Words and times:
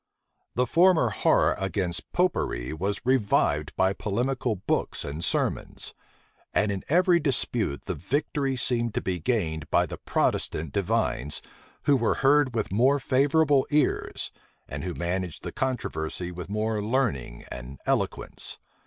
The 0.55 0.65
former 0.65 1.09
horror 1.11 1.55
against 1.59 2.11
Popery 2.11 2.73
was 2.73 3.01
revived 3.05 3.71
by 3.75 3.93
polemical 3.93 4.55
books 4.55 5.05
and 5.05 5.23
sermons; 5.23 5.93
and 6.55 6.71
in 6.71 6.83
every 6.89 7.19
dispute 7.19 7.85
the 7.85 7.93
victory 7.93 8.55
seemed 8.55 8.95
to 8.95 9.01
be 9.03 9.19
gained 9.19 9.69
by 9.69 9.85
the 9.85 9.97
Protestant 9.99 10.73
divines, 10.73 11.39
who 11.83 11.95
were 11.95 12.15
heard 12.15 12.55
with 12.55 12.71
more 12.71 12.99
favorable 12.99 13.67
ears, 13.69 14.31
and 14.67 14.83
who 14.83 14.95
managed 14.95 15.43
the 15.43 15.51
controversy 15.51 16.31
with 16.31 16.49
more 16.49 16.81
learning 16.83 17.45
and 17.51 17.77
eloquence. 17.85 18.57